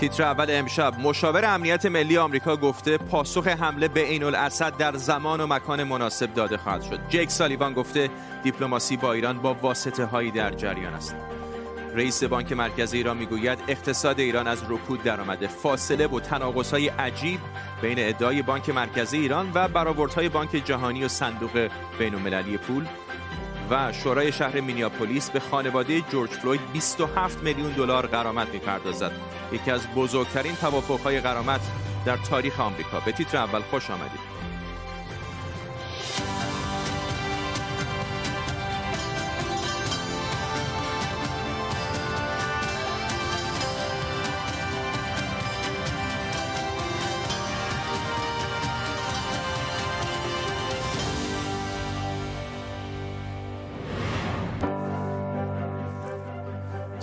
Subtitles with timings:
[0.00, 5.40] تیتر اول امشب مشاور امنیت ملی آمریکا گفته پاسخ حمله به عین الاسد در زمان
[5.40, 7.00] و مکان مناسب داده خواهد شد.
[7.08, 8.10] جک سالیوان گفته
[8.42, 11.16] دیپلماسی با ایران با واسطه هایی در جریان است.
[11.94, 17.40] رئیس بانک مرکزی ایران می‌گوید اقتصاد ایران از رکود درآمده فاصله و های عجیب
[17.82, 21.68] بین ادعای بانک مرکزی ایران و برآوردهای بانک جهانی و صندوق
[21.98, 22.86] بین‌المللی پول
[23.70, 29.12] و شورای شهر مینیاپولیس به خانواده جورج فلوید 27 میلیون دلار غرامت می‌پردازد.
[29.52, 31.60] یکی از بزرگترین توافقهای غرامت
[32.04, 33.00] در تاریخ آمریکا.
[33.00, 34.20] به تیتر اول خوش آمدید.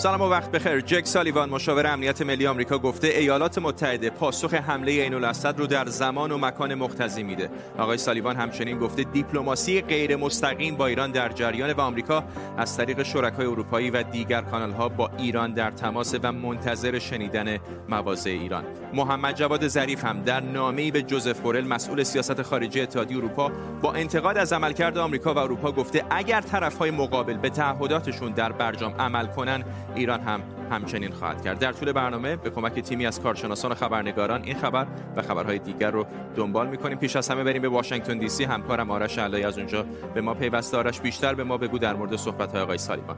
[0.05, 0.81] سلام و وقت بخیر.
[0.81, 5.85] جک سالیوان مشاور امنیت ملی آمریکا گفته ایالات متحده پاسخ حمله عین الاسد رو در
[5.85, 7.49] زمان و مکان مختزی میده.
[7.77, 12.23] آقای سالیوان همچنین گفته دیپلماسی غیر مستقیم با ایران در جریان و آمریکا
[12.57, 17.57] از طریق شرکای اروپایی و دیگر کانال ها با ایران در تماس و منتظر شنیدن
[17.89, 18.63] مواضع ایران.
[18.93, 23.93] محمد جواد ظریف هم در نامه‌ای به جوزف بورل مسئول سیاست خارجی اتحادیه اروپا با
[23.93, 29.25] انتقاد از عملکرد آمریکا و اروپا گفته اگر طرفهای مقابل به تعهداتشون در برجام عمل
[29.25, 29.63] کنن
[29.95, 31.59] ایران هم همچنین خواهد کرد.
[31.59, 35.91] در طول برنامه به کمک تیمی از کارشناسان و خبرنگاران این خبر و خبرهای دیگر
[35.91, 36.97] رو دنبال می‌کنیم.
[36.97, 38.43] پیش از همه بریم به واشنگتن دی سی.
[38.43, 40.77] همکارم آرش علایی از اونجا به ما پیوسته.
[40.77, 43.17] آرش بیشتر به ما بگو در مورد صحبت های آقای سالیوان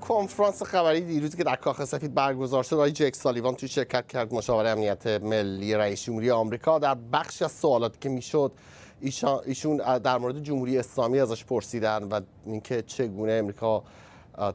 [0.00, 4.34] کنفرانس خبری دیروزی که در کاخ سفید برگزار شد آقای جک سالیوان توی شرکت کرد.
[4.34, 8.52] مشاور امنیت ملی رئیس جمهوری آمریکا در بخش از سوالاتی که می‌شد
[9.46, 13.82] ایشون در مورد جمهوری اسلامی ازش پرسیدن و اینکه چگونه امریکا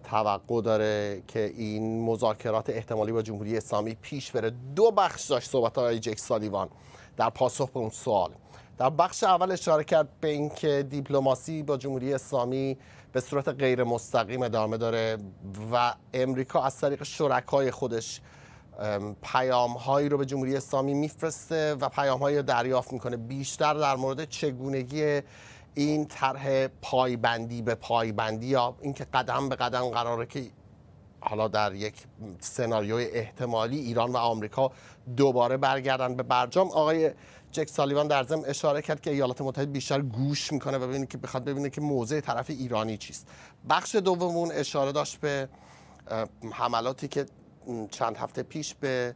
[0.04, 4.52] توقع داره که این مذاکرات احتمالی با جمهوری اسلامی پیش بره.
[4.76, 6.70] دو بخش داشت صحبت های جک سالیوان
[7.18, 8.32] در پاسخ به اون سوال.
[8.78, 12.78] در بخش اول اشاره کرد به اینکه دیپلماسی با جمهوری اسلامی
[13.12, 15.18] به صورت غیر مستقیم ادامه داره
[15.74, 18.22] و امریکا از طریق شرکای خودش
[19.24, 23.18] پیام هایی رو به جمهوری اسلامی میفرسته و پیام هایی رو دریافت می‌کنه.
[23.18, 25.22] بیشتر در مورد چگونگی
[25.74, 30.52] این طرح پایبندی به پایبندی یا اینکه قدم به قدم قراره که
[31.22, 31.96] حالا در یک
[32.40, 34.72] سناریوی احتمالی ایران و آمریکا
[35.18, 37.12] دوباره برگردن به برجام آقای
[37.52, 41.18] جک سالیوان در ضمن اشاره کرد که ایالات متحده بیشتر گوش می‌کنه و ببینه که
[41.18, 43.28] بخواد ببینه که موضع طرف ایرانی چیست.
[43.70, 45.50] بخش دومون اشاره داشت به
[46.52, 47.26] حملاتی که
[47.92, 49.16] چند هفته پیش به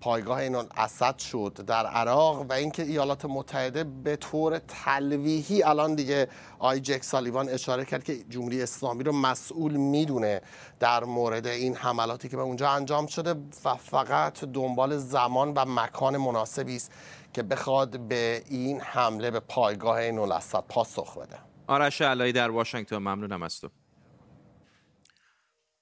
[0.00, 6.28] پایگاه این اسد شد در عراق و اینکه ایالات متحده به طور تلویحی الان دیگه
[6.58, 10.40] آی جک سالیوان اشاره کرد که جمهوری اسلامی رو مسئول می‌دونه
[10.80, 16.16] در مورد این حملاتی که به اونجا انجام شده و فقط دنبال زمان و مکان
[16.16, 16.92] مناسبی است
[17.32, 21.38] که بخواد به این حمله به پایگاه این اسد پاسخ بده.
[21.66, 23.68] آرش علایی در واشنگتن ممنونم از تو.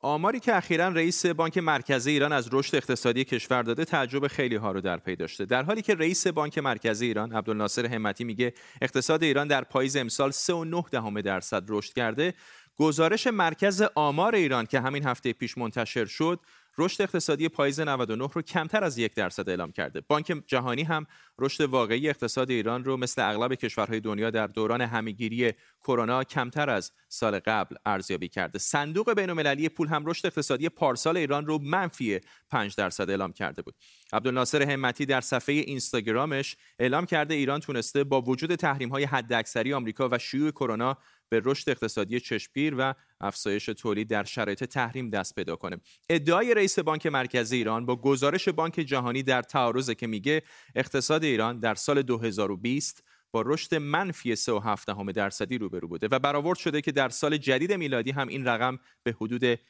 [0.06, 4.72] آماری که اخیرا رئیس بانک مرکزی ایران از رشد اقتصادی کشور داده تعجب خیلی ها
[4.72, 5.44] رو در پی داشته.
[5.44, 10.32] در حالی که رئیس بانک مرکزی ایران عبدالناصر همتی میگه اقتصاد ایران در پاییز امسال
[10.32, 12.34] 3.9 درصد رشد کرده.
[12.76, 16.40] گزارش مرکز آمار ایران که همین هفته پیش منتشر شد
[16.78, 20.00] رشد اقتصادی پاییز 99 رو کمتر از یک درصد اعلام کرده.
[20.00, 21.06] بانک جهانی هم
[21.38, 26.92] رشد واقعی اقتصاد ایران رو مثل اغلب کشورهای دنیا در دوران همهگیری کرونا کمتر از
[27.09, 28.59] سال قبل ارزیابی کرده.
[28.59, 32.20] صندوق بین‌المللی پول هم رشد اقتصادی پارسال ایران رو منفی
[32.50, 33.75] 5 درصد اعلام کرده بود.
[34.12, 40.19] عبدالناصر همتی در صفحه اینستاگرامش اعلام کرده ایران تونسته با وجود تحریم‌های حداکثری آمریکا و
[40.19, 40.98] شیوع کرونا
[41.28, 45.76] به رشد اقتصادی چشمگیر و افزایش تولید در شرایط تحریم دست پیدا کنه.
[46.09, 50.42] ادعای رئیس بانک مرکزی ایران با گزارش بانک جهانی در تعارضه که میگه
[50.75, 56.81] اقتصاد ایران در سال 2020 با رشد منفی 3.7 درصدی روبرو بوده و برآورد شده
[56.81, 59.60] که در سال جدید میلادی هم این رقم به حدود 1.5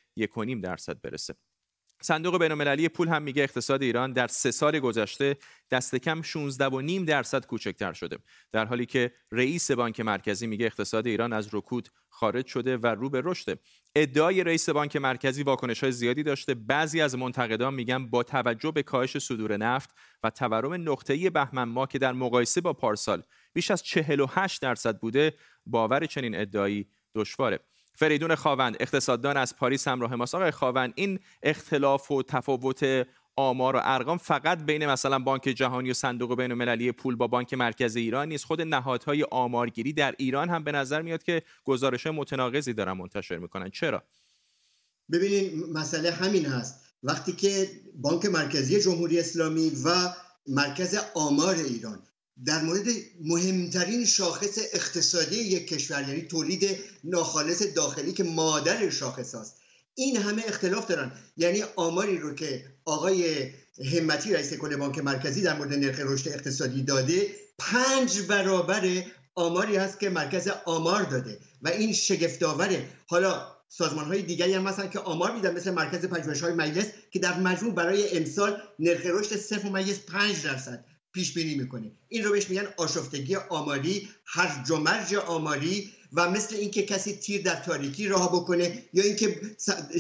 [0.63, 1.35] درصد برسه.
[2.03, 5.37] صندوق بینالمللی پول هم میگه اقتصاد ایران در سه سال گذشته
[5.71, 8.19] دست کم 16.5 درصد کوچکتر شده.
[8.53, 13.11] در حالی که رئیس بانک مرکزی میگه اقتصاد ایران از رکود خارج شده و رو
[13.11, 13.59] به رشد.
[13.95, 16.55] ادعای رئیس بانک مرکزی واکنش های زیادی داشته.
[16.55, 19.91] بعضی از منتقدان میگن با توجه به کاهش صدور نفت
[20.23, 23.23] و تورم نقطه‌ای بهمن ما که در مقایسه با پارسال
[23.53, 25.35] بیش از 48 درصد بوده
[25.67, 27.61] باور چنین ادعایی دشواره.
[27.97, 30.35] فریدون خاوند اقتصاددان از پاریس همراه ماست.
[30.35, 33.07] آقای خاوند این اختلاف و تفاوت
[33.37, 37.55] آمار و ارقام فقط بین مثلا بانک جهانی و صندوق بین المللی پول با بانک
[37.55, 38.45] مرکزی ایران نیست.
[38.45, 43.71] خود نهادهای آمارگیری در ایران هم به نظر میاد که گزارش متناقضی دارن منتشر می‌کنن.
[43.71, 44.03] چرا؟
[45.13, 46.87] ببینید مسئله همین هست.
[47.03, 49.91] وقتی که بانک مرکزی جمهوری اسلامی و
[50.47, 52.03] مرکز آمار ایران
[52.45, 52.87] در مورد
[53.25, 59.57] مهمترین شاخص اقتصادی یک کشور یعنی تولید ناخالص داخلی که مادر شاخص است
[59.95, 61.13] این همه اختلاف دارن.
[61.37, 63.51] یعنی آماری رو که آقای
[63.93, 69.05] همتی رئیس کل بانک مرکزی در مورد نرخ رشد اقتصادی داده پنج برابر
[69.35, 72.89] آماری هست که مرکز آمار داده و این شگفتآوره.
[73.07, 77.19] حالا سازمان های دیگری هم هستن که آمار میدن مثل مرکز پژوهش های مجلس که
[77.19, 80.85] در مجموع برای امسال نرخ رشد 0.5 درصد.
[81.17, 86.57] پیش بینی می‌کنه این رو بهش میگن آشفتگی آماری هر و مرج آماری و مثل
[86.57, 89.41] اینکه کسی تیر در تاریکی راه بکنه یا اینکه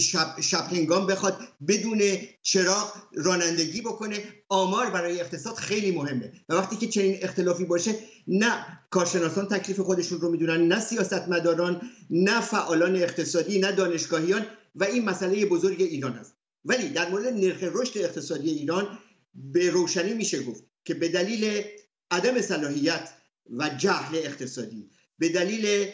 [0.00, 2.02] شب, شب هنگام بخواد بدون
[2.42, 6.32] چراغ رانندگی بکنه آمار برای اقتصاد خیلی مهمه.
[6.48, 7.94] و وقتی که چنین اختلافی باشه
[8.26, 11.80] نه کارشناسان تکلیف خودشون رو می‌دونن نه سیاستمداران
[12.10, 16.34] نه فعالان اقتصادی نه دانشگاهیان و این مسئله بزرگ ایران است.
[16.64, 18.98] ولی در مورد نرخ رشد اقتصادی ایران
[19.34, 20.64] به روشنی میشه گفت.
[20.86, 21.64] که به دلیل
[22.10, 23.08] عدم صلاحیت
[23.50, 25.86] و جهل اقتصادی به دلیل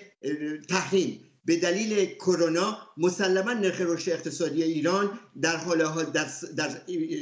[0.68, 6.70] تحریم به دلیل کرونا مسلما نرخ رشد اقتصادی ایران در حال در, در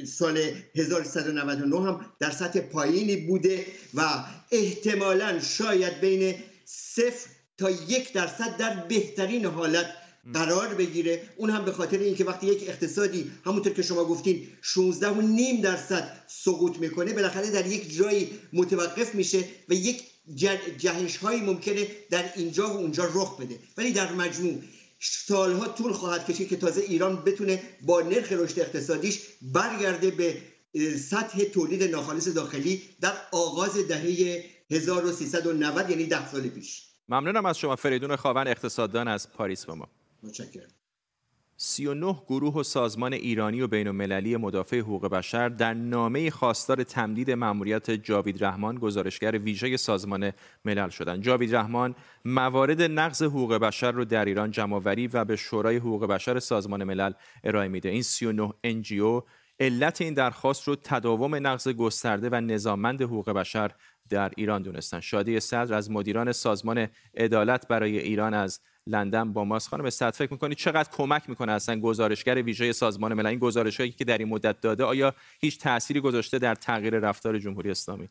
[0.05, 6.35] سال 1199 هم در سطح پایینی بوده و احتمالا شاید بین
[6.65, 9.87] صفر تا یک درصد در بهترین حالت
[10.35, 11.23] قرار بگیره.
[11.37, 15.61] اون هم به خاطر اینکه وقتی یک اقتصادی همونطور که شما گفتین 16 و نیم
[15.61, 20.03] درصد سقوط می‌کنه بالاخره در یک جایی متوقف میشه و یک
[20.79, 23.59] جهش هایی ممکنه در اینجا و اونجا رخ بده.
[23.77, 24.55] ولی در مجموع
[25.01, 30.37] سالها طول خواهد کشید که تازه ایران بتونه با نرخ رشد اقتصادیش برگرده به
[30.99, 36.83] سطح تولید ناخالص داخلی در آغاز دهه 1390 یعنی ده سال پیش.
[37.09, 37.77] ممنونم از شما.
[37.77, 39.89] فریدون خواون اقتصاددان از پاریس با ما.
[40.23, 40.71] متشکرم
[41.63, 47.31] 39 گروه و سازمان ایرانی و بین المللی مدافع حقوق بشر در نامه خواستار تمدید
[47.31, 50.33] مأموریت جاوید رحمان گزارشگر ویژه سازمان
[50.65, 51.23] ملل شدند.
[51.23, 51.95] جاوید رحمان
[52.25, 57.13] موارد نقض حقوق بشر رو در ایران جمعآوری و به شورای حقوق بشر سازمان ملل
[57.45, 57.89] ارائه میده.
[57.89, 59.23] این 39 انجیو
[59.61, 63.71] علت این درخواست رو تداوم نقض گسترده و نظاممند حقوق بشر
[64.09, 65.01] در ایران دونستن.
[65.01, 69.69] شادی صدر از مدیران سازمان عدالت برای ایران از لندن با ماست.
[69.69, 74.05] خانم استاد فکر می‌کنید چقدر کمک می‌کنه اصلا گزارشگر ویژه سازمان ملل؟ این گزارشهایی که
[74.05, 78.09] در این مدت داده آیا هیچ تأثیری گذاشته در تغییر رفتار جمهوری اسلامی؟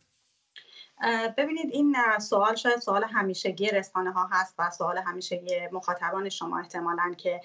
[1.37, 7.13] ببینید این سوال شاید سوال همیشگی رسانه ها هست و سوال همیشگی مخاطبان شما احتمالا
[7.17, 7.41] که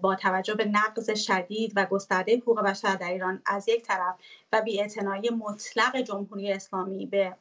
[0.00, 4.14] با توجه به نقض شدید و گسترده حقوق بشر در ایران از یک طرف
[4.52, 7.36] و بیاعتنایی مطلق جمهوری اسلامی به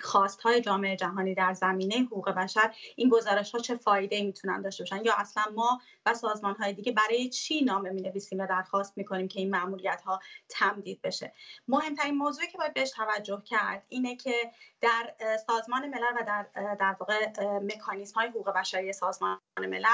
[0.00, 4.84] خواست های جامعه جهانی در زمینه حقوق بشر این گزارش ها چه فایده می‌تونن داشته
[4.84, 8.98] باشن؟ یا اصلا ما و سازمان های دیگه برای چی نامه می نویسیم و درخواست
[8.98, 11.32] می‌کنیم که این معمولیت ها تمدید بشه؟
[11.68, 15.14] مهمترین موضوعی که باید بهش توجه کرد اینه که در
[15.46, 19.84] سازمان ملل و در در واقع مکانیزم های حقوق بشری سازمان ملل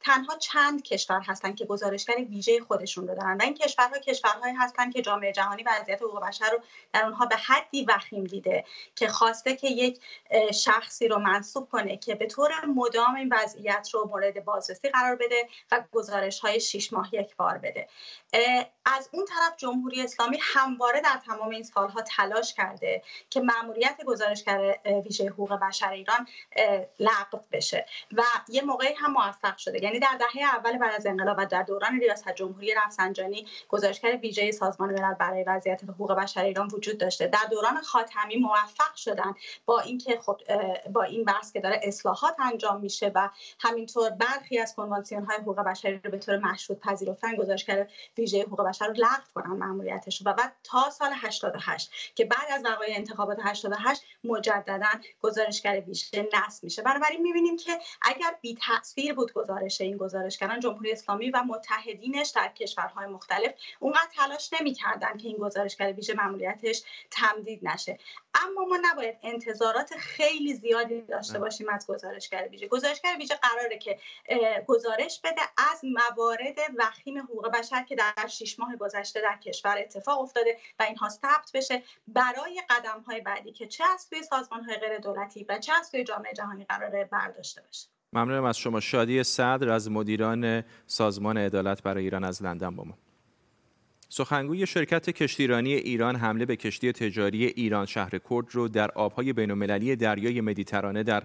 [0.00, 4.90] تنها چند کشور هستن که گزارشگر ویژه خودشون رو دارن و این کشورها کشورهایی هستن
[4.90, 6.58] که جامعه جهانی وضعیت حقوق بشر رو
[6.92, 10.00] در اونها به حدی وخیم دیده که خواسته که یک
[10.54, 15.48] شخصی رو منصوب کنه که به طور مدام این وضعیت رو مورد بازرسی قرار بده
[15.72, 17.88] و گزارش های شیش ماه یک بار بده.
[18.84, 24.78] از اون طرف جمهوری اسلامی همواره در تمام این سالها تلاش کرده که مأموریت گزارشگر
[25.04, 26.26] ویژه حقوق بشر ایران
[27.00, 29.82] لغو بشه و یه موقعی هم موفق شده.
[29.84, 34.52] یعنی در دهه اول بعد از انقلاب و در دوران ریاست جمهوری رفسنجانی گزارشگر ویژه
[34.52, 37.26] سازمان ملل برای وضعیت حقوق بشر ایران وجود داشته.
[37.26, 39.34] در دوران خاتمی موفق شدن
[39.66, 40.40] با اینکه خب
[40.92, 43.30] با این بحث که داره اصلاحات انجام میشه و
[43.60, 48.68] همینطور برخی از کنوانسیون های حقوق بشری رو به طور مشروط پذیرفتن گزارشگر ویژه حقوق
[48.68, 53.38] بشر رو لغو کنن ماموریتش و بعد تا سال 88 که بعد از وقایع انتخابات
[53.42, 54.90] 88 مجددا
[55.22, 56.82] گزارشگر ویژه نصب میشه.
[56.82, 62.48] بنابراین می‌بینیم که اگر بی تاثیر بود گزارش این گزارشگران جمهوری اسلامی و متحدینش در
[62.48, 67.98] کشورهای مختلف اونقدر تلاش نمی‌کردن که این گزارشگر ویژه ماموریتش تمدید نشه.
[68.34, 72.68] اما ما نباید انتظارات خیلی زیادی داشته باشیم از گزارشگر ویژه.
[72.68, 73.98] گزارشگر ویژه قراره که
[74.66, 75.40] گزارش بده
[75.72, 80.82] از موارد وخیم حقوق بشر که در شیش ماه گذشته در کشور اتفاق افتاده و
[80.82, 85.46] اینها ثبت بشه برای قدم های بعدی که چه از سوی سازمان های غیر دولتی
[85.48, 87.88] و چه از سوی جامعه جهانی قراره برداشته بشه.
[88.12, 88.80] ممنونم از شما.
[88.80, 92.98] شادی صدر از مدیران سازمان عدالت برای ایران از لندن با ما.
[94.14, 99.96] سخنگوی شرکت کشتیرانی ایران حمله به کشتی تجاری ایران شهر کرد رو در آبهای بین‌المللی
[99.96, 101.22] دریای مدیترانه در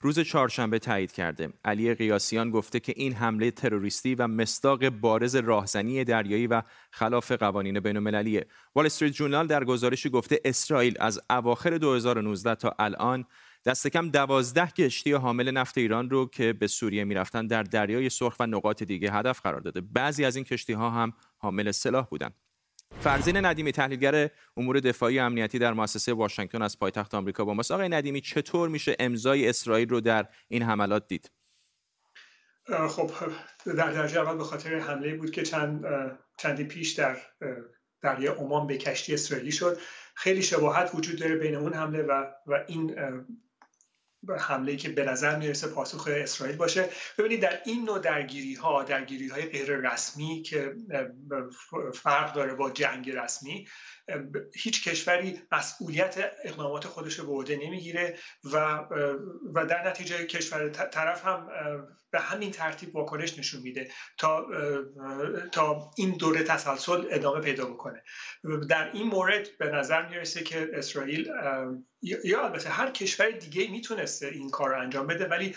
[0.00, 1.48] روز چهارشنبه تایید کرده.
[1.64, 7.80] علی قیاسیان گفته که این حمله تروریستی و مستاق بارز راهزنی دریایی و خلاف قوانین
[7.80, 8.46] بین‌المللیه.
[8.74, 13.24] وال استریت جورنال در گزارشی گفته اسرائیل از اواخر 2019 تا الان
[13.66, 18.36] دست کم دوازده کشتی حامل نفت ایران رو که به سوریه می‌رفتن در دریای سرخ
[18.40, 19.80] و نقاط دیگه هدف قرار داده.
[19.80, 22.34] بعضی از این کشتی ها هم حامل سلاح بودند.
[23.00, 27.88] فرزین ندیمی تحلیلگر امور دفاعی امنیتی در مؤسسه واشنگتن از پایتخت آمریکا با ماست آقای
[27.88, 31.30] ندیمی چطور میشه امضای اسرائیل رو در این حملات دید
[32.88, 33.10] خب
[33.66, 35.84] در درجه اول به خاطر حمله بود که چند
[36.38, 37.16] چندی پیش در
[38.02, 39.78] دریای عمان به کشتی اسرائیلی شد
[40.14, 42.96] خیلی شباهت وجود داره بین اون حمله و و این
[44.38, 46.88] حمله که به نظر می‌رسه پاسخ اسرائیل باشه.
[47.18, 50.74] ببینید در این نوع درگیری ها درگیری های غیر رسمی که
[51.94, 53.68] فرق داره با جنگ رسمی
[54.54, 58.56] هیچ کشوری مسئولیت اقدامات خودش رو به عهده نمی‌گیره و
[59.54, 61.48] و در نتیجه کشور طرف هم
[62.10, 64.46] به همین ترتیب واکنش نشون میده تا
[65.52, 68.02] تا این دوره تسلسل ادامه پیدا بکنه.
[68.68, 71.28] در این مورد به نظر می‌رسه که اسرائیل
[72.02, 75.56] یا البته هر کشور دیگه می‌تونسته این کار رو انجام بده ولی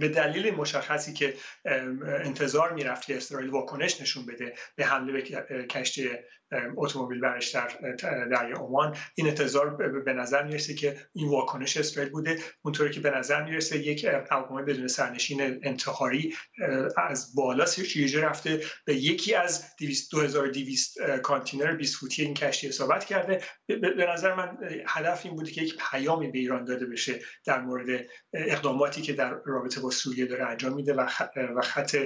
[0.00, 1.34] به دلیل مشخصی که
[2.24, 5.22] انتظار می‌رفت که اسرائیل واکنش نشون بده به حمله به
[5.66, 6.10] کشتی
[6.76, 7.68] اتومبیل برش در
[8.30, 12.38] دریای عمان این انتظار به نظر می‌رسه که این واکنش اسرائیل بوده.
[12.62, 16.34] اونطوری که به نظر می‌رسه یک هواپیمای بدون سرنشین انتحاری
[16.96, 23.42] از بالا شیرجه رفته به یکی از 2200 کانتینر 20 فوتی این کشتی اصابت کرده.
[23.68, 28.06] به نظر من هدف این بوده که یک پیامی به ایران داده بشه در مورد
[28.34, 31.96] اقداماتی که در رابطه با سوریه داره انجام میده و خط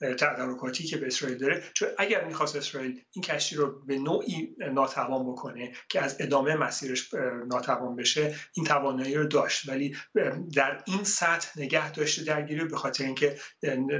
[0.00, 1.62] تدارکاتی که به اسرائیل داره.
[1.74, 7.14] چون اگر می‌خواست اسرائیل این کشتی رو به نوعی ناتوان بکنه که از ادامه مسیرش
[7.46, 9.68] ناتوان بشه این توانایی رو داشت.
[9.68, 9.96] ولی
[10.54, 13.36] در این سطح نگه داشته درگیری به خاطر اینکه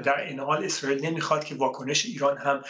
[0.04, 2.62] در این حال اسرائیل نمی‌خواد که واکنش ایران هم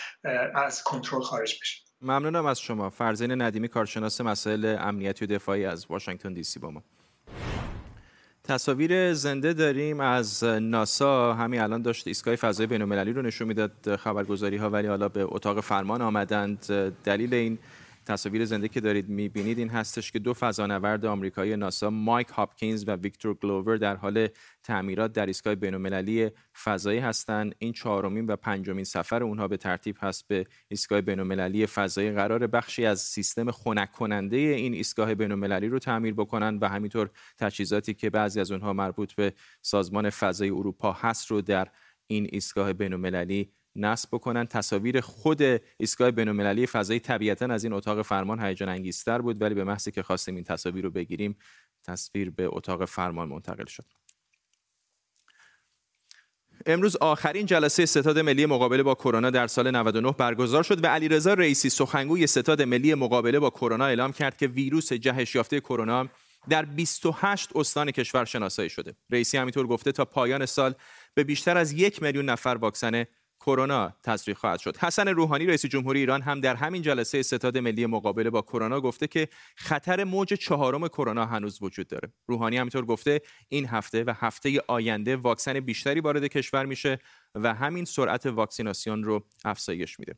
[0.54, 1.82] از کنترل خارج بشه.
[2.00, 2.90] ممنونم از شما.
[2.90, 6.84] فرزین ندیمی کارشناس مسائل امنیتی و دفاعی از واشنگتن دی سی با ما.
[8.48, 11.34] تصاویر زنده داریم از ناسا.
[11.34, 15.60] همین الان داشت ایستگاه فضای بین‌المللی رو نشون می‌داد خبرگزاری ها ولی حالا به اتاق
[15.60, 16.66] فرمان آمدند.
[17.04, 17.58] دلیل این
[18.06, 22.96] تصاویر زنده که دارید می‌بینید این هستش که دو فضانورد آمریکایی ناسا مایک هاپکینز و
[22.96, 24.28] ویکتور گلوور در حال
[24.62, 26.30] تعمیرات در ایستگاه بین‌المللی
[26.64, 27.54] فضایی هستند.
[27.58, 32.10] این چهارمین و پنجمین سفر اونها به ترتیب هست به ایستگاه بین‌المللی فضایی.
[32.10, 37.94] قرار بخشی از سیستم خنک کننده این ایستگاه بین‌المللی رو تعمیر بکنن و همینطور تجهیزاتی
[37.94, 39.32] که بعضی از اونها مربوط به
[39.62, 41.68] سازمان فضای اروپا هست رو در
[42.06, 45.42] این ایستگاه بین‌المللی نصب بکنن تصاویر خود
[45.76, 50.02] ایستگاه بین‌المللی فضایی طبیعتا از این اتاق فرمان هیجان انگیزتر بود ولی به محضی که
[50.02, 51.37] خواستیم این تصاویر رو بگیریم
[51.85, 53.85] تصویر به اتاق فرمان منتقل شد
[56.66, 61.35] امروز آخرین جلسه ستاد ملی مقابله با کرونا در سال 99 برگزار شد و علیرضا
[61.35, 66.09] رئیسی سخنگوی ستاد ملی مقابله با کرونا اعلام کرد که ویروس جهش یافته کرونا
[66.49, 68.97] در 28 استان کشور شناسایی شده.
[69.11, 70.75] رئیسی همینطور گفته تا پایان سال
[71.14, 73.04] به بیشتر از یک میلیون نفر واکسن
[73.46, 74.76] کرونا تصریح خواهد شد.
[74.76, 79.06] حسن روحانی رئیس جمهوری ایران هم در همین جلسه ستاد ملی مقابله با کرونا گفته
[79.06, 82.12] که خطر موج چهارم کرونا هنوز وجود داره.
[82.26, 86.98] روحانی همینطور گفته این هفته و هفته آینده واکسن بیشتری وارد کشور میشه
[87.34, 90.14] و همین سرعت واکسیناسیون رو افزایش میده.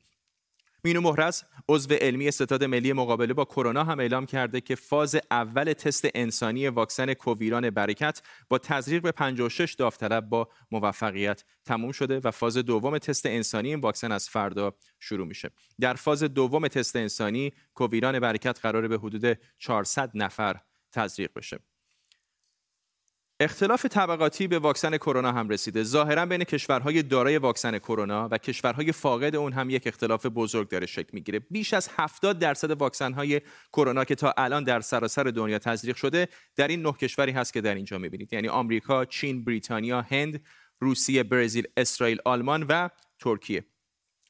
[0.85, 5.73] مینو مهرز عضو علمی ستاد ملی مقابله با کرونا هم اعلام کرده که فاز اول
[5.73, 12.31] تست انسانی واکسن کوویران برکت با تزریق به 56 داوطلب با موفقیت تموم شده و
[12.31, 15.51] فاز دوم تست انسانی این واکسن از فردا شروع میشه.
[15.81, 20.61] در فاز دوم تست انسانی کوویران برکت قرار به حدود 400 نفر
[20.93, 21.59] تزریق بشه.
[23.41, 25.83] اختلاف طبقاتی به واکسن کرونا هم رسیده.
[25.83, 30.87] ظاهرا بین کشورهای دارای واکسن کرونا و کشورهای فاقد اون هم یک اختلاف بزرگ داره
[30.87, 31.39] شکل می‌گیره.
[31.39, 33.41] بیش از 70 درصد واکسن
[33.73, 37.61] کرونا که تا الان در سراسر دنیا تزریق شده، در این نه کشوری هست که
[37.61, 38.33] در اینجا می‌بینید.
[38.33, 40.45] یعنی آمریکا، چین، بریتانیا، هند،
[40.81, 43.65] روسیه، برزیل، اسرائیل، آلمان و ترکیه.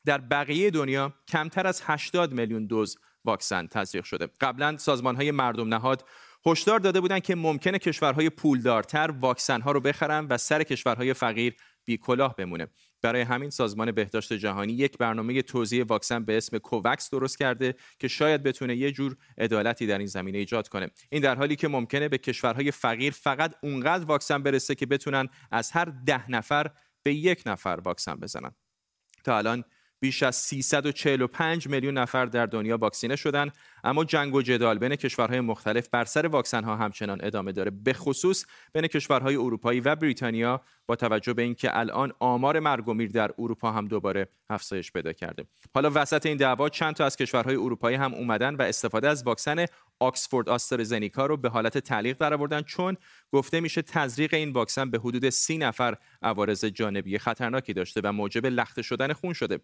[0.05, 4.29] در بقیه دنیا کمتر از 80 میلیون دوز واکسن تزریق شده.
[4.41, 6.05] قبلا سازمان های مردم نهاد
[6.51, 11.55] هشدار داده بودند که ممکنه کشورهای پولدارتر واکسن ها رو بخرن و سر کشورهای فقیر
[11.85, 12.67] بی کلاه بمونه.
[13.03, 18.09] برای همین سازمان بهداشت جهانی یک برنامه توزیع واکسن به اسم کووکس درست کرده که
[18.09, 20.91] شاید بتونه یه جور عدالتی در این زمینه ایجاد کنه.
[21.11, 25.71] این در حالی که ممکنه به کشورهای فقیر فقط اونقدر واکسن برسه که بتونن از
[25.71, 26.71] هر ده نفر
[27.03, 28.55] به یک نفر واکسن بزنن.
[29.25, 29.65] تا الان
[30.01, 33.51] بیش از 345 میلیون نفر در دنیا واکسینه شدن
[33.85, 37.71] اما جنگ و جدال بین کشورهای مختلف بر سر واکسن ها همچنان ادامه داره.
[37.71, 42.95] به خصوص بین کشورهای اروپایی و بریتانیا با توجه به اینکه الان آمار مرگ و
[42.95, 45.45] میر در اروپا هم دوباره افزایش پیدا کرده.
[45.75, 49.67] حالا وسط این دعوا چند تا از کشورهای اروپایی هم اومدن و استفاده از واکسن
[50.01, 52.97] آکسفورد آسترازنیکا رو به حالت تعلیق درآوردن چون
[53.33, 58.47] گفته میشه تزریق این واکسن به حدود سی نفر عوارض جانبی خطرناکی داشته و موجب
[58.47, 59.61] لخته شدن خون شده.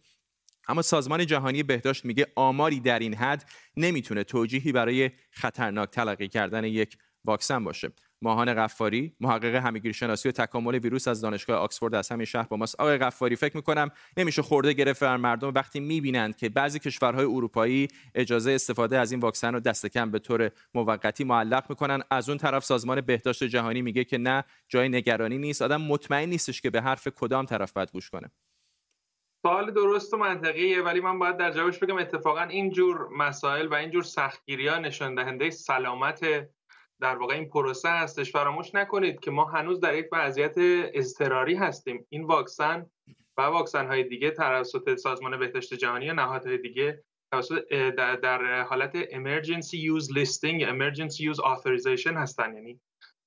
[0.69, 6.65] اما سازمان جهانی بهداشت میگه آماری در این حد نمی‌تونه توجیهی برای خطرناک تلقی کردن
[6.65, 7.93] یک واکسن باشه.
[8.25, 12.81] ماهان قفاری محقق همگیرشناسی و تکامل ویروس از دانشگاه آکسفورد از همین شهر با ماست.
[12.81, 17.89] آقای قفاری فکر می‌کنم نمیشه خورده گرفت بر مردم وقتی می‌بینند که بعضی کشورهای اروپایی
[18.15, 22.39] اجازه استفاده از این واکسن رو دست کم به طور موقتی معلق می‌کنن از اون
[22.39, 25.63] طرف سازمان بهداشت جهانی میگه که نه جای نگرانی نیست.
[25.63, 28.31] آدم مطمئن نیستش که به حرف کدام طرف باید گوش کنه.
[29.43, 34.03] سوال درست و منطقیه ولی من باید در جوابش بگم اتفاقا اینجور مسائل و اینجور
[34.03, 36.49] سختگیری ها نشان دهنده سلامت
[37.05, 40.55] در واقع این پروسه هستش فراموش نکنید که ما هنوز در یک وضعیت
[40.95, 42.07] اضطراری هستیم.
[42.09, 42.87] این واکسن
[43.39, 47.05] و واکسن های دیگه توسط سازمان بهداشت جهانی و نهادهای دیگه
[47.71, 52.55] در, در حالت emergency use listing emergency use authorization هستن.
[52.55, 52.81] یعنی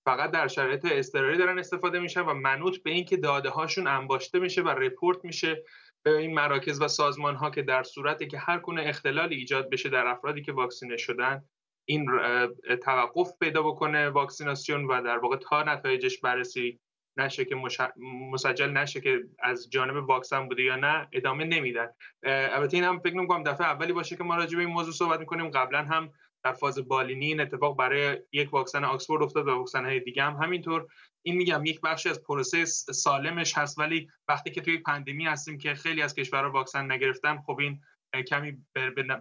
[0.05, 4.61] فقط در شرایط اضطراری دارن استفاده میشن و منوط به اینکه داده هاشون انباشته میشه
[4.61, 5.63] و رپورت میشه
[6.03, 9.89] به این مراکز و سازمان ها که در صورتی که هر گونه اختلالی ایجاد بشه
[9.89, 11.43] در افرادی که واکسینه شدن
[11.89, 12.07] این
[12.83, 16.79] توقف پیدا بکنه واکسیناسیون و در واقع تا نتایجش بررسی
[17.17, 17.55] نشه که
[18.31, 21.89] مسجل نشه که از جانب واکسن بوده یا نه ادامه نمیدن.
[22.23, 25.19] البته این هم فکر نمی‌کنم دفعه اولی باشه که ما راجع به این موضوع صحبت
[25.19, 25.49] می‌کنیم.
[25.49, 26.13] قبلا هم
[26.43, 30.35] در فاز بالینی این اتفاق برای یک واکسن آکسفورد افتاد و واکسن های دیگه هم.
[30.35, 30.87] همینطور
[31.21, 35.73] این میگم یک بخشی از پروسه سالمش هست ولی وقتی که توی پندمی هستیم که
[35.73, 37.81] خیلی از کشورها واکسن نگرفتن خب این
[38.27, 38.57] کمی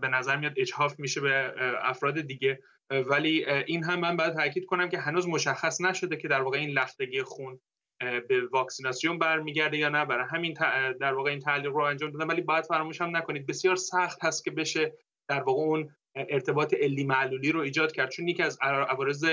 [0.00, 2.60] به نظر میاد اجحاف میشه به افراد دیگه.
[2.90, 6.70] ولی این هم من باید تاکید کنم که هنوز مشخص نشده که در واقع این
[6.70, 7.60] لختگی خون
[8.00, 10.04] به واکسیناسیون برمیگرده یا نه.
[10.04, 10.54] برای همین
[11.00, 12.26] در واقع این تعلیق رو انجام دادن.
[12.26, 13.46] ولی باید فراموش هم نکنید.
[13.46, 14.92] بسیار سخت هست که بشه
[15.28, 18.10] در واقع اون ارتباط علی معلولی رو ایجاد کرد.
[18.10, 19.24] چون یکی از عوارض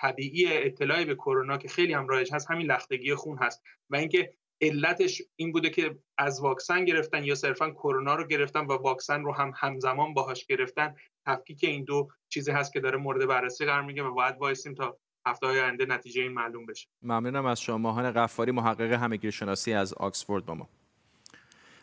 [0.00, 3.62] طبیعی اطلاعی به کرونا که خیلی هم رایج هست همین لختگی خون هست.
[3.90, 8.72] و اینکه علتش این بوده که از واکسن گرفتن یا صرفا کرونا رو گرفتن و
[8.72, 10.94] واکسن رو هم همزمان باهاش گرفتن
[11.26, 14.98] تفکیک این دو چیزی هست که داره مورد بررسی قرار می‌گیره و باید وایسیم تا
[15.26, 16.88] هفته های آینده نتیجه این معلوم بشه.
[17.02, 17.78] ممنونم از شما.
[17.78, 20.68] ماهان قفاری محقق همگیر شناسی از آکسفورد با ما.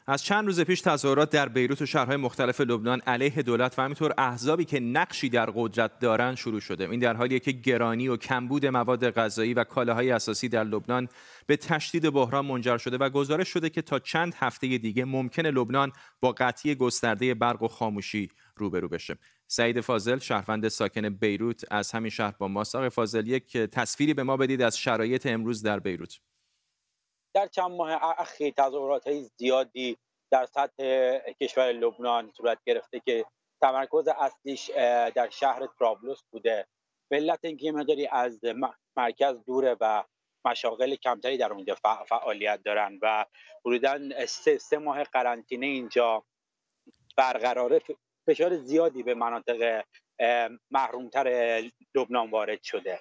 [0.10, 4.13] از چند روز پیش تظاهرات در بیروت و شهرهای مختلف لبنان علیه دولت و همینطور
[4.17, 6.89] احزابی که نقشی در قدرت دارند شروع شده.
[6.89, 11.08] این در حالیه که گرانی و کمبود مواد غذایی و کالاهای اساسی در لبنان
[11.46, 15.91] به تشدید بحران منجر شده و گزارش شده که تا چند هفته دیگه ممکن لبنان
[16.22, 19.17] با قطعی گسترده برق و خاموشی روبرو بشه.
[19.48, 22.63] سعید فاضل شهروند ساکن بیروت از همین شهر با ما.
[22.89, 26.20] فاضل یک تصویری به ما بدید از شرایط امروز در بیروت.
[27.34, 29.98] در چند ماه اخیر تظاهرات های زیادی
[30.32, 33.26] در سطح کشور لبنان صورت گرفته که
[33.62, 34.70] تمرکز اصلیش
[35.16, 36.68] در شهر ترابلوس بوده.
[37.10, 38.40] به علت اینکه مقداری از
[38.98, 40.04] مرکز دوره و
[40.46, 41.76] مشاغل کمتری در اونجا
[42.10, 43.26] فعالیت دارن و
[43.66, 46.24] حدودا سه, سه ماه قرنطینه اینجا
[47.18, 47.82] برقرار.
[48.28, 49.84] فشار زیادی به مناطق
[50.72, 51.62] محرومتر
[51.96, 53.00] لبنان وارد شده.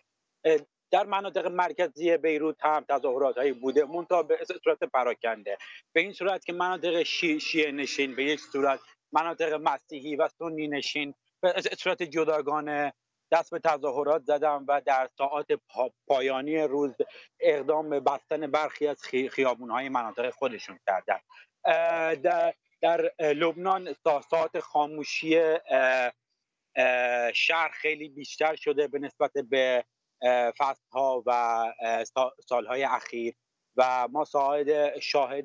[0.91, 5.59] در مناطق مرکزی بیروت هم تظاهرات هایی بوده منتها به صورت پراکنده.
[5.93, 8.81] به این صورت که مناطق شی شیعه نشین به یک صورت
[9.13, 12.93] مناطق مسیحی و سنی نشین به صورت جداگانه
[13.33, 15.47] دست به تظاهرات زدم و در ساعات
[16.07, 16.95] پایانی روز
[17.41, 21.19] اقدام به بستن برخی از خیابون های مناطق خودشون کردن.
[22.15, 23.95] در, در لبنان
[24.31, 25.41] ساعت خاموشی
[27.35, 29.85] شهر خیلی بیشتر شده به نسبت به
[30.59, 31.73] فصل ها و
[32.49, 33.35] سالهای اخیر
[33.77, 35.45] و ما شاهد شاهد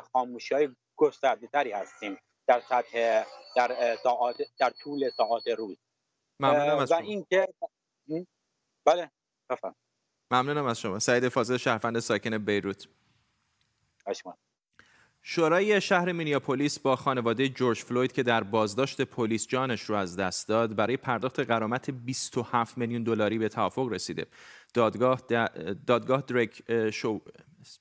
[0.00, 3.24] خاموشی های گسترده تری هستیم در سطح
[3.56, 5.76] در ساعت در طول ساعت روز.
[6.40, 7.48] ممنونم از و اینکه
[8.86, 9.10] بله
[9.50, 9.74] بفهم
[10.30, 10.98] ممنونم از شما.
[10.98, 12.88] سعید فاضل شهروند ساکن بیروت.
[14.06, 14.36] اشمان.
[15.26, 20.48] شورای شهر مینیاپولیس با خانواده جورج فلوید که در بازداشت پلیس جانش رو از دست
[20.48, 24.26] داد برای پرداخت غرامت 27 میلیون دلاری به توافق رسیده.
[24.74, 25.20] دادگاه
[25.86, 27.20] دادگاه دریک شو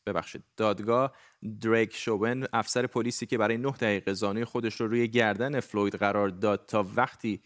[0.06, 1.14] ببخشید دادگاه
[1.62, 6.30] دریک شوون افسر پلیسی که برای 9 دقیقه زانوی خودش رو روی گردن فلوید قرار
[6.30, 7.42] داد تا وقتی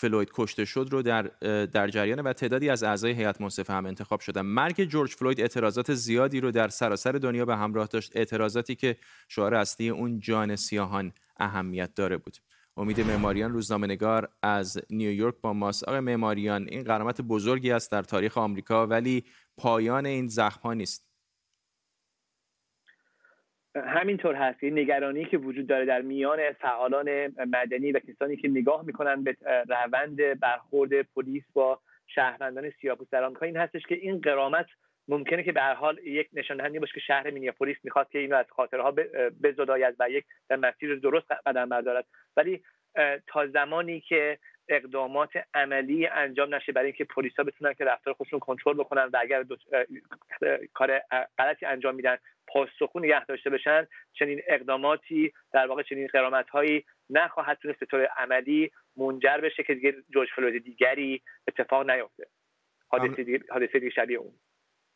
[0.00, 1.22] فلوید کشته شد رو در
[1.66, 4.40] در جریان و تعدادی از اعضای هیئت منصفه هم انتخاب شدن.
[4.40, 8.12] مرگ جورج فلوید اعتراضات زیادی رو در سراسر دنیا به همراه داشت.
[8.14, 8.96] اعتراضاتی که
[9.28, 12.36] شعار اصلی اون جان سیاهان اهمیت داره بود.
[12.76, 15.84] امید معماریان روزنامه نگار از نیویورک با ماست.
[15.84, 19.24] آقای معماریان این قرامت بزرگی است در تاریخ آمریکا ولی
[19.56, 21.07] پایان این زخم ها نیست.
[23.86, 24.58] همینطور هست.
[24.64, 27.08] این نگرانی که وجود داره در میان فعالان
[27.46, 29.36] مدنی و کسانی که نگاه می‌کنن به
[29.68, 34.66] روند برخورد پلیس با شهروندان سیاپوس در آمریکا این هستش که این قرامت
[35.08, 38.36] ممکنه که به هر حال یک نشان دهنده باشه که شهر مینیاپولیس می‌خواد که اینو
[38.36, 38.94] از خاطرها
[39.42, 42.04] بزداید و یک در مسیر درست قدم بردارد.
[42.36, 42.62] ولی
[43.26, 44.38] تا زمانی که
[44.68, 49.44] اقدامات عملی انجام نشه برای اینکه پلیسا بتونن که رفتار خودشون کنترل بکنن و اگر
[50.74, 51.00] کار
[51.38, 52.16] غلطی انجام میدن
[52.52, 58.08] پاسخگو نگه داشته بشن چنین اقداماتی در واقع چنین قرامت هایی نخواهد تونست به طور
[58.18, 62.26] عملی منجر بشه که دیگه جورج فلوید دیگری اتفاق نیفته.
[62.88, 64.32] حادثه دیگه, حادثه دیگه شبیه اون.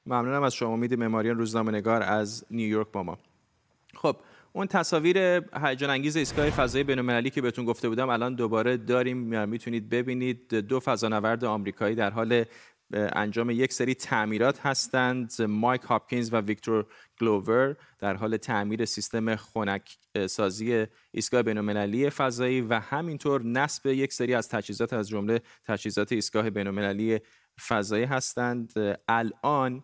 [0.07, 0.73] ممنونم از شما.
[0.73, 3.19] امید معماریان روزنامه نگار از نیویورک با ما.
[3.95, 4.17] خب
[4.53, 5.19] اون تصاویر
[5.65, 9.49] هیجان انگیز ایستگاه فضایی بین‌المللی که بهتون گفته بودم الان دوباره داریم.
[9.49, 10.55] می‌تونید ببینید.
[10.55, 12.45] دو فضانورد آمریکایی در حال
[12.95, 15.33] انجام یک سری تعمیرات هستند.
[15.49, 16.87] مایک هاپکینز و ویکتور
[17.23, 24.35] گلوور در حال تعمیر سیستم خنک سازی ایستگاه بین‌المللی فضایی و همینطور نصب یک سری
[24.35, 27.21] از تجهیزات از جمله تجهیزات ایستگاه بین‌المللی
[27.69, 28.73] فضایی هستند.
[29.09, 29.83] الان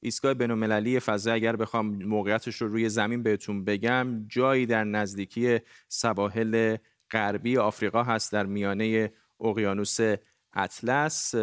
[0.00, 6.76] ایستگاه بینالمللی فضا اگر بخوام موقعیتش رو روی زمین بهتون بگم جایی در نزدیکی سواحل
[7.10, 9.98] غربی آفریقا هست در میانه اقیانوس
[10.52, 11.34] اطلس.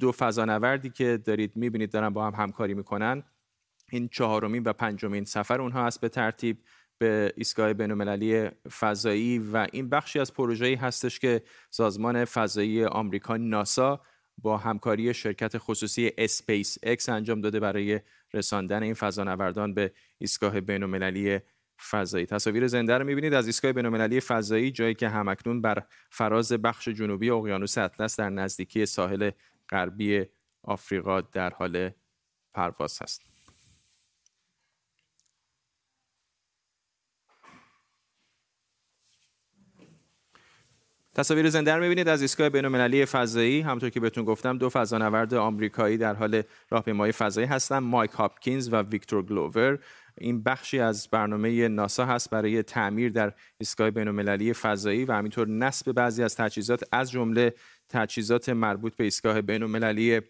[0.00, 3.22] دو فضانوردی که دارید می‌بینید دارن با هم همکاری می‌کنن.
[3.94, 6.58] این چهارمین و پنجمین سفر اونها هست به ترتیب
[6.98, 14.00] به ایستگاه بینالمللی فضایی و این بخشی از پروژه‌ای هستش که سازمان فضایی آمریکا ناسا
[14.38, 18.00] با همکاری شرکت خصوصی اسپیس اکس انجام داده برای
[18.32, 21.38] رساندن این فضانوردان به ایستگاه بین‌المللی
[21.90, 22.26] فضایی.
[22.26, 27.30] تصاویر زنده رو می‌بینید از ایستگاه بین‌المللی فضایی جایی که همکنون بر فراز بخش جنوبی
[27.30, 29.30] اقیانوس اطلس در نزدیکی ساحل
[29.68, 30.24] غربی
[30.62, 31.90] آفریقا در حال
[32.54, 33.33] پرواز هست.
[41.14, 43.60] تصاویر زنده رو می‌بینید از ایستگاه بین‌المللی فضایی.
[43.60, 48.76] همونطور که بهتون گفتم دو فضانورد آمریکایی در حال راهپیمایی فضایی هستند مایک هاپکینز و
[48.76, 49.78] ویکتور گلوور.
[50.18, 55.92] این بخشی از برنامه ناسا هست برای تعمیر در ایستگاه بین‌المللی فضایی و همینطور نصب
[55.92, 57.54] بعضی از تجهیزات از جمله
[57.88, 60.20] تجهیزات مربوط به ایستگاه بین‌المللی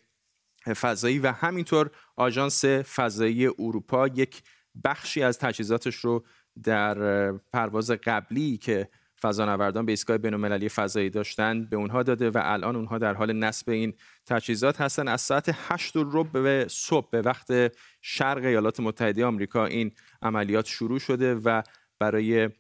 [0.81, 4.09] فضایی و همینطور آژانس فضایی اروپا.
[4.09, 4.43] یک
[4.85, 6.25] بخشی از تجهیزاتش رو
[6.63, 8.89] در پرواز قبلی که
[9.25, 13.71] فضانوردان به ایستگاه بین‌المللی فضایی داشتن به اونها داده و الان اونها در حال نصب
[13.71, 13.95] این
[14.27, 15.09] تجهیزات هستن.
[15.09, 20.99] از ساعت 8 ربع به صبح به وقت شرق ایالات متحده آمریکا این عملیات شروع
[20.99, 21.63] شده و
[21.99, 22.51] برای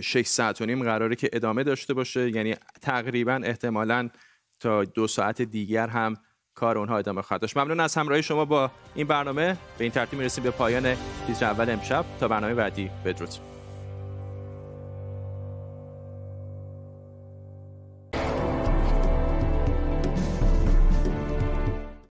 [0.00, 2.30] 6 ساعت و نیم قراره که ادامه داشته باشه.
[2.30, 4.08] یعنی تقریبا احتمالا
[4.60, 6.16] تا دو ساعت دیگر هم
[6.54, 7.56] کار اونها ادامه خواهد داشت.
[7.56, 9.56] ممنون از همراهی شما با این برنامه.
[9.78, 10.94] به این ترتیب می‌رسیم به پایان
[11.26, 12.04] تیتر اول امشب.
[12.20, 13.53] تا برنامه بعدی بدرود.